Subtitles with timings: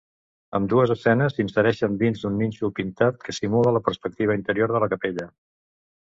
[0.59, 5.27] Ambdues escenes s'insereixen dins d'un nínxol pintat que simula la perspectiva interior de la capella.